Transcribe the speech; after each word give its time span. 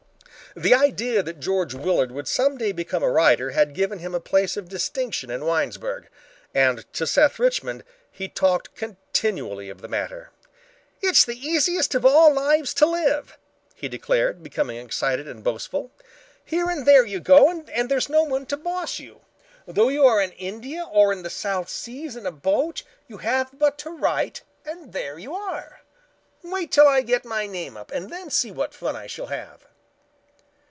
The 0.53 0.73
idea 0.73 1.23
that 1.23 1.39
George 1.39 1.73
Willard 1.73 2.11
would 2.11 2.27
some 2.27 2.57
day 2.57 2.73
become 2.73 3.01
a 3.01 3.09
writer 3.09 3.51
had 3.51 3.73
given 3.73 3.99
him 3.99 4.13
a 4.13 4.19
place 4.19 4.57
of 4.57 4.67
distinction 4.67 5.29
in 5.29 5.45
Winesburg, 5.45 6.09
and 6.53 6.83
to 6.91 7.07
Seth 7.07 7.39
Richmond 7.39 7.85
he 8.11 8.27
talked 8.27 8.75
continually 8.75 9.69
of 9.69 9.79
the 9.79 9.87
matter, 9.87 10.31
"It's 11.01 11.23
the 11.23 11.39
easiest 11.39 11.95
of 11.95 12.05
all 12.05 12.33
lives 12.33 12.73
to 12.73 12.85
live," 12.85 13.37
he 13.75 13.87
declared, 13.87 14.43
becoming 14.43 14.75
excited 14.75 15.25
and 15.25 15.41
boastful. 15.41 15.89
"Here 16.43 16.69
and 16.69 16.85
there 16.85 17.05
you 17.05 17.21
go 17.21 17.47
and 17.49 17.89
there 17.89 17.97
is 17.97 18.09
no 18.09 18.23
one 18.23 18.45
to 18.47 18.57
boss 18.57 18.99
you. 18.99 19.21
Though 19.65 19.87
you 19.87 20.05
are 20.05 20.21
in 20.21 20.33
India 20.33 20.83
or 20.83 21.13
in 21.13 21.23
the 21.23 21.29
South 21.29 21.69
Seas 21.69 22.17
in 22.17 22.25
a 22.25 22.31
boat, 22.31 22.83
you 23.07 23.19
have 23.19 23.57
but 23.57 23.77
to 23.77 23.89
write 23.89 24.41
and 24.65 24.91
there 24.91 25.17
you 25.17 25.33
are. 25.33 25.79
Wait 26.43 26.73
till 26.73 26.89
I 26.89 27.03
get 27.03 27.23
my 27.23 27.47
name 27.47 27.77
up 27.77 27.89
and 27.93 28.09
then 28.09 28.29
see 28.29 28.51
what 28.51 28.73
fun 28.73 28.97
I 28.97 29.07
shall 29.07 29.27
have." 29.27 29.65